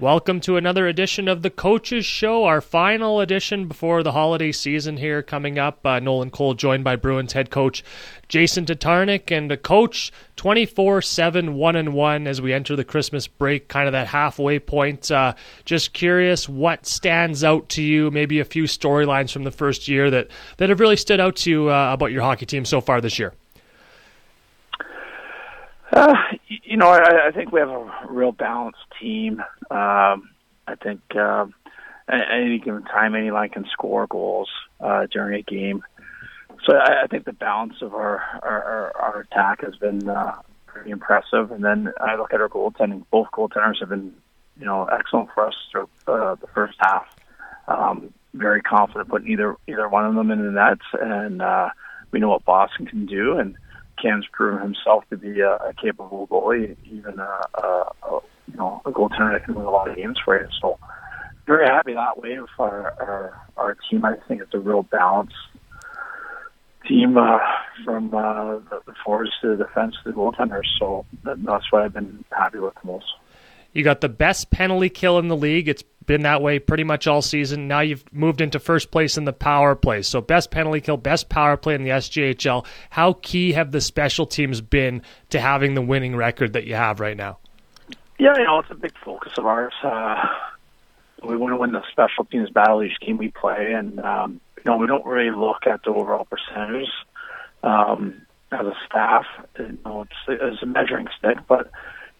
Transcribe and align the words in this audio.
Welcome 0.00 0.40
to 0.42 0.56
another 0.56 0.86
edition 0.86 1.28
of 1.28 1.42
the 1.42 1.50
Coaches 1.50 2.06
Show, 2.06 2.44
our 2.44 2.62
final 2.62 3.20
edition 3.20 3.68
before 3.68 4.02
the 4.02 4.12
holiday 4.12 4.50
season 4.50 4.96
here 4.96 5.22
coming 5.22 5.58
up. 5.58 5.84
Uh, 5.84 6.00
Nolan 6.00 6.30
Kowal 6.30 6.56
joined 6.56 6.84
by 6.84 6.96
Bruins 6.96 7.34
head 7.34 7.50
coach 7.50 7.84
Jason 8.26 8.64
Tatarnic 8.64 9.30
and 9.30 9.52
a 9.52 9.58
coach 9.58 10.10
24 10.36 11.02
7 11.02 11.52
1 11.54 11.76
and 11.76 11.92
1 11.92 12.26
as 12.26 12.40
we 12.40 12.54
enter 12.54 12.76
the 12.76 12.82
Christmas 12.82 13.26
break, 13.26 13.68
kind 13.68 13.86
of 13.86 13.92
that 13.92 14.06
halfway 14.06 14.58
point. 14.58 15.10
Uh, 15.10 15.34
just 15.66 15.92
curious 15.92 16.48
what 16.48 16.86
stands 16.86 17.44
out 17.44 17.68
to 17.68 17.82
you, 17.82 18.10
maybe 18.10 18.40
a 18.40 18.44
few 18.46 18.64
storylines 18.64 19.30
from 19.30 19.44
the 19.44 19.50
first 19.50 19.86
year 19.86 20.10
that, 20.10 20.28
that 20.56 20.70
have 20.70 20.80
really 20.80 20.96
stood 20.96 21.20
out 21.20 21.36
to 21.36 21.50
you 21.50 21.70
uh, 21.70 21.92
about 21.92 22.10
your 22.10 22.22
hockey 22.22 22.46
team 22.46 22.64
so 22.64 22.80
far 22.80 23.02
this 23.02 23.18
year. 23.18 23.34
Uh, 25.92 26.14
you 26.50 26.76
know, 26.76 26.88
I, 26.88 27.28
I 27.28 27.30
think 27.30 27.52
we 27.52 27.60
have 27.60 27.70
a 27.70 28.06
real 28.08 28.32
balanced 28.32 28.80
team. 29.00 29.40
Um, 29.70 30.30
I 30.66 30.74
think 30.82 31.00
um, 31.16 31.54
at 32.08 32.30
any 32.32 32.58
given 32.58 32.82
time, 32.82 33.14
any 33.14 33.30
line 33.30 33.50
can 33.50 33.66
score 33.72 34.06
goals 34.06 34.48
uh, 34.80 35.06
during 35.10 35.38
a 35.38 35.42
game. 35.42 35.84
So 36.64 36.76
I, 36.76 37.04
I 37.04 37.06
think 37.06 37.24
the 37.24 37.32
balance 37.32 37.74
of 37.82 37.94
our 37.94 38.18
our, 38.42 38.92
our 38.96 39.20
attack 39.20 39.62
has 39.62 39.76
been 39.76 40.08
uh, 40.08 40.42
pretty 40.66 40.90
impressive. 40.90 41.52
And 41.52 41.64
then 41.64 41.92
I 42.00 42.16
look 42.16 42.34
at 42.34 42.40
our 42.40 42.48
goaltending; 42.48 43.04
both 43.10 43.28
goaltenders 43.32 43.78
have 43.80 43.88
been, 43.88 44.12
you 44.58 44.66
know, 44.66 44.84
excellent 44.86 45.30
for 45.32 45.46
us 45.46 45.54
through 45.70 45.88
uh, 46.08 46.34
the 46.34 46.48
first 46.48 46.76
half. 46.80 47.06
Um, 47.68 48.12
very 48.34 48.60
confident 48.60 49.08
putting 49.08 49.30
either 49.30 49.56
either 49.68 49.88
one 49.88 50.04
of 50.04 50.14
them 50.14 50.30
in 50.30 50.44
the 50.44 50.50
nets, 50.50 50.84
and 51.00 51.40
uh, 51.40 51.70
we 52.10 52.18
know 52.18 52.30
what 52.30 52.44
Boston 52.44 52.86
can 52.86 53.06
do. 53.06 53.38
And 53.38 53.56
Cam's 54.00 54.26
proven 54.32 54.62
himself 54.62 55.04
to 55.10 55.16
be 55.16 55.40
a, 55.40 55.56
a 55.56 55.74
capable 55.74 56.26
goalie, 56.28 56.76
even 56.90 57.18
a, 57.18 57.40
a, 57.54 57.92
a 58.02 58.20
you 58.50 58.56
know 58.56 58.80
a 58.84 58.90
goaltender 58.90 59.32
that 59.32 59.44
can 59.44 59.54
win 59.54 59.66
a 59.66 59.70
lot 59.70 59.88
of 59.88 59.96
games 59.96 60.18
for 60.24 60.40
you. 60.40 60.48
So 60.60 60.78
very 61.46 61.66
happy 61.66 61.94
that 61.94 62.18
way 62.18 62.38
with 62.40 62.50
our 62.58 62.92
our, 63.00 63.42
our 63.56 63.76
team. 63.88 64.04
I 64.04 64.16
think 64.28 64.42
it's 64.42 64.54
a 64.54 64.58
real 64.58 64.82
balanced 64.82 65.34
team 66.86 67.16
uh, 67.16 67.38
from 67.84 68.14
uh, 68.14 68.58
the, 68.58 68.80
the 68.86 68.94
forwards 69.04 69.32
to 69.42 69.56
the 69.56 69.64
defense 69.64 69.94
to 70.02 70.10
the 70.10 70.16
goaltenders. 70.16 70.66
So 70.78 71.04
that, 71.24 71.42
that's 71.44 71.70
what 71.70 71.82
I've 71.82 71.92
been 71.92 72.24
happy 72.30 72.58
with 72.58 72.74
the 72.74 72.86
most. 72.86 73.06
You 73.72 73.84
got 73.84 74.00
the 74.00 74.08
best 74.08 74.50
penalty 74.50 74.88
kill 74.88 75.18
in 75.18 75.28
the 75.28 75.36
league. 75.36 75.68
It's 75.68 75.84
been 76.10 76.22
that 76.22 76.42
way 76.42 76.58
pretty 76.58 76.82
much 76.82 77.06
all 77.06 77.22
season. 77.22 77.68
Now 77.68 77.78
you've 77.82 78.02
moved 78.12 78.40
into 78.40 78.58
first 78.58 78.90
place 78.90 79.16
in 79.16 79.26
the 79.26 79.32
power 79.32 79.76
play. 79.76 80.02
So 80.02 80.20
best 80.20 80.50
penalty 80.50 80.80
kill, 80.80 80.96
best 80.96 81.28
power 81.28 81.56
play 81.56 81.76
in 81.76 81.84
the 81.84 81.90
SJHL. 81.90 82.66
How 82.90 83.12
key 83.22 83.52
have 83.52 83.70
the 83.70 83.80
special 83.80 84.26
teams 84.26 84.60
been 84.60 85.02
to 85.28 85.38
having 85.38 85.74
the 85.74 85.82
winning 85.82 86.16
record 86.16 86.54
that 86.54 86.64
you 86.64 86.74
have 86.74 86.98
right 86.98 87.16
now? 87.16 87.38
Yeah, 88.18 88.36
you 88.36 88.42
know, 88.42 88.58
it's 88.58 88.72
a 88.72 88.74
big 88.74 88.90
focus 89.04 89.34
of 89.38 89.46
ours. 89.46 89.72
Uh, 89.84 90.26
we 91.22 91.36
want 91.36 91.52
to 91.52 91.56
win 91.58 91.70
the 91.70 91.82
special 91.92 92.24
teams 92.24 92.50
battle 92.50 92.82
each 92.82 92.98
game 92.98 93.16
we 93.16 93.28
play, 93.28 93.72
and 93.72 94.00
um, 94.00 94.40
you 94.56 94.64
know, 94.66 94.78
we 94.78 94.88
don't 94.88 95.06
really 95.06 95.30
look 95.30 95.64
at 95.68 95.84
the 95.84 95.90
overall 95.90 96.26
percentages 96.26 96.92
um, 97.62 98.20
as 98.50 98.66
a 98.66 98.74
staff. 98.84 99.26
You 99.60 99.78
know, 99.84 100.02
it's, 100.02 100.40
it's 100.42 100.60
a 100.60 100.66
measuring 100.66 101.06
stick, 101.16 101.38
but 101.46 101.70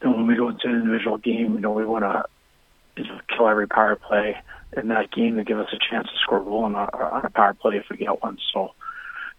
you 0.00 0.10
know, 0.10 0.16
when 0.16 0.28
we 0.28 0.36
go 0.36 0.50
into 0.50 0.68
an 0.68 0.76
individual 0.76 1.18
game, 1.18 1.54
you 1.54 1.60
know, 1.60 1.72
we 1.72 1.84
want 1.84 2.04
to 2.04 2.24
you 2.96 3.04
know, 3.04 3.20
kill 3.34 3.48
every 3.48 3.68
power 3.68 3.96
play 3.96 4.36
in 4.76 4.88
that 4.88 5.10
game 5.10 5.36
to 5.36 5.44
give 5.44 5.58
us 5.58 5.68
a 5.72 5.78
chance 5.90 6.06
to 6.08 6.18
score 6.22 6.40
a 6.40 6.44
goal 6.44 6.64
on 6.64 6.74
a, 6.74 6.78
on 6.78 7.24
a 7.24 7.30
power 7.30 7.54
play 7.54 7.76
if 7.76 7.84
we 7.90 7.96
get 7.96 8.22
one. 8.22 8.38
So 8.52 8.72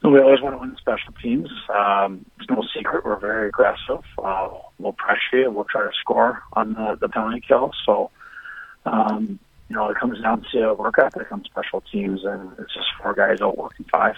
we 0.04 0.20
always 0.20 0.42
want 0.42 0.56
to 0.56 0.60
win 0.60 0.76
special 0.78 1.14
teams. 1.22 1.50
Um, 1.74 2.26
it's 2.40 2.50
no 2.50 2.64
secret 2.76 3.06
we're 3.06 3.20
very 3.20 3.50
aggressive. 3.50 4.04
Uh, 4.18 4.50
we'll 4.80 4.94
pressure 4.94 5.40
you. 5.40 5.52
We'll 5.52 5.66
try 5.66 5.84
to 5.84 5.92
score 6.00 6.42
on 6.54 6.74
the, 6.74 6.98
the 7.00 7.08
penalty 7.08 7.42
kill. 7.48 7.72
So, 7.86 8.10
um, 8.86 9.40
you 9.70 9.76
know, 9.76 9.90
it 9.90 9.98
comes 9.98 10.20
down 10.22 10.46
to 10.52 10.74
work 10.74 10.96
ethic 10.98 11.32
on 11.32 11.46
special 11.46 11.82
teams, 11.92 12.26
and 12.26 12.52
it's 12.58 12.74
just 12.74 12.88
four 13.02 13.14
guys 13.14 13.42
out 13.42 13.58
working 13.58 13.86
five. 13.92 14.16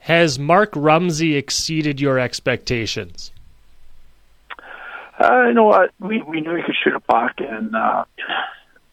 Has 0.00 0.38
Mark 0.38 0.70
Rumsey 0.74 1.36
exceeded 1.36 2.00
your 2.00 2.18
expectations? 2.18 3.32
Uh, 5.18 5.46
you 5.48 5.54
know 5.54 5.64
what? 5.64 5.92
We 5.98 6.22
we 6.22 6.40
knew 6.40 6.54
he 6.54 6.62
could 6.62 6.74
shoot 6.82 6.94
a 6.94 7.00
puck, 7.00 7.36
and 7.38 7.74
uh, 7.74 8.04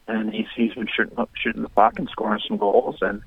and 0.08 0.32
he's 0.32 0.46
he's 0.56 0.72
been 0.74 0.88
shooting 0.94 1.16
shooting 1.34 1.62
the 1.62 1.68
puck 1.68 1.98
and 1.98 2.08
scoring 2.10 2.40
some 2.48 2.56
goals, 2.56 2.96
and 3.02 3.22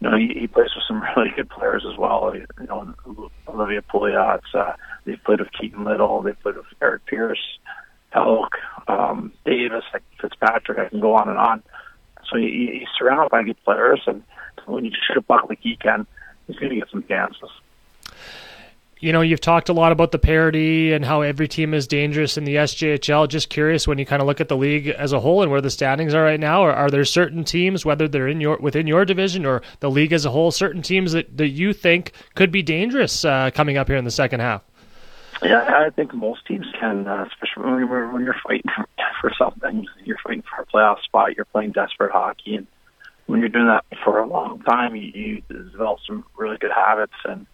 you 0.00 0.10
know 0.10 0.16
he, 0.16 0.40
he 0.40 0.46
plays 0.46 0.70
with 0.74 0.84
some 0.86 1.02
really 1.16 1.30
good 1.34 1.48
players 1.48 1.84
as 1.90 1.98
well. 1.98 2.34
You 2.34 2.66
know, 2.66 2.94
Olivia 3.48 3.82
Pouliot. 3.82 4.42
Uh, 4.52 4.72
they've 5.04 5.22
played 5.24 5.40
with 5.40 5.52
Keaton 5.58 5.84
Little. 5.84 6.20
They've 6.22 6.40
played 6.40 6.56
with 6.56 6.66
Eric 6.82 7.06
Pierce, 7.06 7.58
Pelk, 8.14 8.50
um, 8.86 9.32
Davis, 9.46 9.84
like 9.94 10.02
Fitzpatrick. 10.20 10.78
I 10.78 10.88
can 10.88 11.00
go 11.00 11.14
on 11.14 11.30
and 11.30 11.38
on. 11.38 11.62
So 12.30 12.36
he, 12.36 12.80
he's 12.80 12.88
surrounded 12.98 13.30
by 13.30 13.44
good 13.44 13.62
players, 13.64 14.02
and 14.06 14.22
when 14.66 14.84
you 14.84 14.90
shoot 15.06 15.16
a 15.16 15.22
puck 15.22 15.48
like 15.48 15.60
he 15.62 15.76
can, 15.76 16.06
he's 16.46 16.56
going 16.56 16.70
to 16.70 16.76
get 16.76 16.90
some 16.90 17.04
chances 17.04 17.48
you 18.98 19.12
know, 19.12 19.20
you've 19.20 19.40
talked 19.40 19.68
a 19.68 19.74
lot 19.74 19.92
about 19.92 20.10
the 20.10 20.18
parity 20.18 20.92
and 20.92 21.04
how 21.04 21.20
every 21.20 21.46
team 21.46 21.74
is 21.74 21.86
dangerous 21.86 22.38
in 22.38 22.44
the 22.44 22.56
SJHL. 22.56 23.28
Just 23.28 23.50
curious, 23.50 23.86
when 23.86 23.98
you 23.98 24.06
kind 24.06 24.22
of 24.22 24.26
look 24.26 24.40
at 24.40 24.48
the 24.48 24.56
league 24.56 24.88
as 24.88 25.12
a 25.12 25.20
whole 25.20 25.42
and 25.42 25.50
where 25.50 25.60
the 25.60 25.70
standings 25.70 26.14
are 26.14 26.22
right 26.22 26.40
now, 26.40 26.62
are, 26.62 26.90
there 26.90 27.04
certain 27.04 27.44
teams, 27.44 27.84
whether 27.84 28.08
they're 28.08 28.28
in 28.28 28.40
your 28.40 28.56
within 28.56 28.86
your 28.86 29.04
division 29.04 29.44
or 29.44 29.60
the 29.80 29.90
league 29.90 30.12
as 30.12 30.24
a 30.24 30.30
whole, 30.30 30.50
certain 30.50 30.80
teams 30.80 31.12
that, 31.12 31.36
that 31.36 31.48
you 31.48 31.74
think 31.74 32.12
could 32.34 32.50
be 32.50 32.62
dangerous 32.62 33.24
uh, 33.24 33.50
coming 33.52 33.76
up 33.76 33.88
here 33.88 33.96
in 33.96 34.04
the 34.04 34.10
second 34.10 34.40
half? 34.40 34.62
Yeah, 35.42 35.62
I 35.62 35.90
think 35.90 36.14
most 36.14 36.46
teams 36.46 36.66
can, 36.80 37.06
uh, 37.06 37.26
especially 37.30 37.70
when 37.70 37.80
you're, 37.80 38.10
when 38.10 38.24
you're 38.24 38.36
fighting 38.42 38.70
for 39.20 39.30
something. 39.38 39.86
You're 40.04 40.16
fighting 40.24 40.42
for 40.42 40.62
a 40.62 40.66
playoff 40.66 41.02
spot. 41.02 41.36
You're 41.36 41.44
playing 41.44 41.72
desperate 41.72 42.12
hockey, 42.12 42.54
and 42.56 42.66
when 43.26 43.40
you're 43.40 43.50
doing 43.50 43.66
that 43.66 43.84
for 44.02 44.20
a 44.20 44.26
long 44.26 44.62
time, 44.62 44.96
you, 44.96 45.12
you 45.14 45.42
develop 45.48 45.98
some 46.06 46.24
really 46.38 46.56
good 46.56 46.70
habits 46.74 47.12
and 47.26 47.46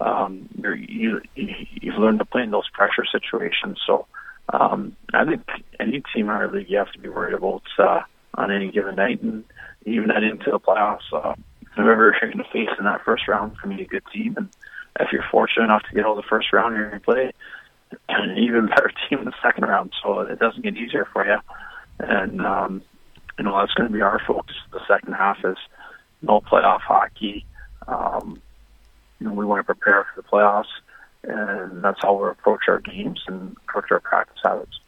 um, 0.00 0.48
you 0.56 1.20
you've 1.34 1.98
learned 1.98 2.20
to 2.20 2.24
play 2.24 2.42
in 2.42 2.50
those 2.50 2.68
pressure 2.70 3.04
situations. 3.10 3.78
So 3.86 4.06
um, 4.52 4.96
I 5.12 5.24
think 5.24 5.42
any 5.80 6.02
team 6.14 6.26
in 6.26 6.30
our 6.30 6.50
league 6.50 6.70
you 6.70 6.78
have 6.78 6.92
to 6.92 6.98
be 6.98 7.08
worried 7.08 7.34
about 7.34 7.62
uh, 7.78 8.00
on 8.34 8.50
any 8.50 8.70
given 8.70 8.96
night, 8.96 9.22
and 9.22 9.44
even 9.84 10.10
heading 10.10 10.30
into 10.30 10.50
the 10.50 10.60
playoffs. 10.60 11.12
Uh, 11.12 11.34
whoever 11.76 12.16
you're 12.22 12.32
going 12.32 12.44
to 12.44 12.50
face 12.52 12.74
in 12.78 12.84
that 12.84 13.04
first 13.04 13.26
round 13.28 13.58
can 13.60 13.76
be 13.76 13.82
a 13.82 13.86
good 13.86 14.04
team, 14.12 14.34
and 14.36 14.48
if 15.00 15.12
you're 15.12 15.24
fortunate 15.30 15.64
enough 15.64 15.82
to 15.88 15.94
get 15.94 16.04
of 16.04 16.16
the 16.16 16.22
first 16.22 16.52
round, 16.52 16.76
you're 16.76 16.88
going 16.88 17.00
to 17.00 17.04
play 17.04 17.32
an 18.08 18.38
even 18.38 18.66
better 18.66 18.92
team 19.08 19.20
in 19.20 19.24
the 19.24 19.34
second 19.42 19.64
round. 19.64 19.92
So 20.02 20.20
it 20.20 20.38
doesn't 20.38 20.62
get 20.62 20.76
easier 20.76 21.06
for 21.12 21.26
you, 21.26 21.38
and 21.98 22.40
um, 22.40 22.82
you 23.38 23.44
know 23.44 23.58
that's 23.58 23.74
going 23.74 23.88
to 23.88 23.94
be 23.94 24.02
our 24.02 24.20
focus. 24.26 24.56
The 24.72 24.80
second 24.86 25.14
half 25.14 25.38
is 25.44 25.58
no 26.22 26.40
playoff 26.40 26.80
hockey. 26.80 27.44
Um, 27.86 28.40
you 29.20 29.26
know, 29.26 29.32
we 29.32 29.44
want 29.44 29.60
to 29.60 29.64
prepare 29.64 30.06
for 30.14 30.22
the 30.22 30.28
playoffs, 30.28 30.64
and 31.22 31.82
that's 31.82 32.00
how 32.02 32.14
we 32.14 32.28
approach 32.28 32.62
our 32.68 32.80
games 32.80 33.20
and 33.26 33.56
approach 33.68 33.90
our 33.90 34.00
practice 34.00 34.38
habits. 34.42 34.78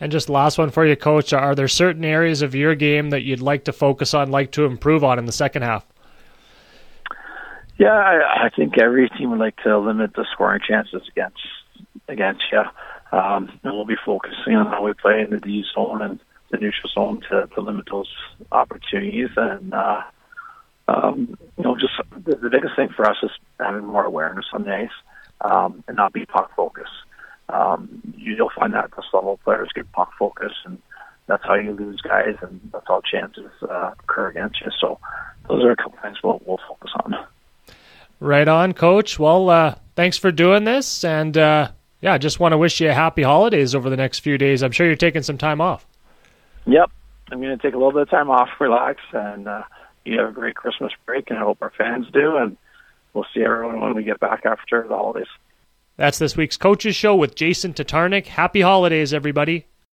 And 0.00 0.10
just 0.10 0.30
last 0.30 0.56
one 0.56 0.70
for 0.70 0.86
you, 0.86 0.96
Coach. 0.96 1.32
Are 1.32 1.54
there 1.54 1.68
certain 1.68 2.04
areas 2.04 2.40
of 2.40 2.54
your 2.54 2.74
game 2.74 3.10
that 3.10 3.22
you'd 3.22 3.42
like 3.42 3.64
to 3.64 3.72
focus 3.72 4.14
on, 4.14 4.30
like 4.30 4.52
to 4.52 4.64
improve 4.64 5.04
on 5.04 5.18
in 5.18 5.26
the 5.26 5.32
second 5.32 5.62
half? 5.62 5.86
Yeah, 7.76 7.92
I, 7.92 8.46
I 8.46 8.50
think 8.54 8.78
every 8.78 9.08
team 9.10 9.30
would 9.30 9.38
like 9.38 9.56
to 9.62 9.78
limit 9.78 10.14
the 10.14 10.26
scoring 10.32 10.60
chances 10.66 11.02
against 11.08 11.40
against 12.08 12.42
you. 12.50 12.62
Um, 13.12 13.58
and 13.62 13.72
we'll 13.72 13.84
be 13.84 13.96
focusing 14.04 14.54
on 14.54 14.66
how 14.66 14.84
we 14.84 14.92
play 14.94 15.20
in 15.20 15.30
the 15.30 15.38
D 15.38 15.64
zone 15.74 16.02
and 16.02 16.20
the 16.50 16.58
neutral 16.58 16.90
zone 16.94 17.22
to, 17.30 17.48
to 17.54 17.60
limit 17.60 17.86
those 17.90 18.08
opportunities. 18.52 19.30
And 19.36 19.72
uh, 19.74 20.02
um, 20.88 21.38
you 21.56 21.64
know, 21.64 21.76
just 21.76 21.92
the, 22.24 22.36
the 22.36 22.50
biggest 22.50 22.76
thing 22.76 22.88
for 22.94 23.08
us 23.08 23.16
is 23.22 23.30
having 23.60 23.86
more 23.86 24.04
awareness 24.04 24.46
on 24.52 24.64
the 24.64 24.74
ice 24.74 24.88
um, 25.40 25.84
and 25.88 25.96
not 25.96 26.12
be 26.12 26.26
puck 26.26 26.54
focused. 26.54 26.90
Um, 27.48 28.00
you'll 28.16 28.50
find 28.54 28.74
that 28.74 28.90
this 28.96 29.06
level 29.12 29.38
players 29.42 29.70
get 29.74 29.90
puck 29.92 30.12
focused, 30.18 30.58
and 30.64 30.80
that's 31.26 31.44
how 31.44 31.54
you 31.54 31.72
lose 31.72 32.00
guys, 32.00 32.36
and 32.42 32.60
that's 32.72 32.86
how 32.86 33.00
chances 33.00 33.50
uh, 33.62 33.92
occur 34.00 34.28
against 34.28 34.60
you. 34.60 34.70
So 34.80 34.98
those 35.48 35.64
are 35.64 35.70
a 35.70 35.76
couple 35.76 35.98
things 36.02 36.18
we'll, 36.22 36.40
we'll 36.44 36.60
focus 36.68 36.92
on. 37.04 37.16
Right 38.20 38.46
on, 38.46 38.74
Coach. 38.74 39.18
Well, 39.18 39.48
uh, 39.50 39.74
thanks 39.96 40.16
for 40.16 40.30
doing 40.30 40.64
this, 40.64 41.04
and 41.04 41.36
uh, 41.36 41.70
yeah, 42.00 42.18
just 42.18 42.38
want 42.38 42.52
to 42.52 42.58
wish 42.58 42.80
you 42.80 42.90
a 42.90 42.94
happy 42.94 43.22
holidays 43.22 43.74
over 43.74 43.90
the 43.90 43.96
next 43.96 44.20
few 44.20 44.38
days. 44.38 44.62
I'm 44.62 44.72
sure 44.72 44.86
you're 44.86 44.96
taking 44.96 45.22
some 45.22 45.38
time 45.38 45.60
off. 45.60 45.86
Yep, 46.66 46.90
I'm 47.32 47.40
going 47.40 47.56
to 47.56 47.62
take 47.62 47.74
a 47.74 47.78
little 47.78 47.92
bit 47.92 48.02
of 48.02 48.10
time 48.10 48.30
off, 48.30 48.48
relax, 48.60 49.00
and 49.12 49.48
uh, 49.48 49.62
you 50.04 50.18
have 50.20 50.28
a 50.28 50.32
great 50.32 50.54
Christmas 50.54 50.92
break, 51.06 51.30
and 51.30 51.38
I 51.38 51.42
hope 51.42 51.58
our 51.62 51.72
fans 51.76 52.06
do. 52.12 52.36
And 52.36 52.56
we'll 53.12 53.26
see 53.34 53.42
everyone 53.42 53.80
when 53.80 53.94
we 53.94 54.04
get 54.04 54.20
back 54.20 54.44
after 54.44 54.86
the 54.88 54.96
holidays. 54.96 55.28
That's 55.96 56.18
this 56.18 56.36
week's 56.36 56.56
Coaches 56.56 56.96
Show 56.96 57.14
with 57.14 57.34
Jason 57.34 57.74
Tatarnic. 57.74 58.26
Happy 58.26 58.62
holidays, 58.62 59.12
everybody. 59.12 59.66